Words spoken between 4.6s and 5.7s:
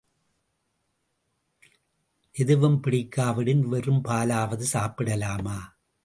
சாப்பிடலாமா?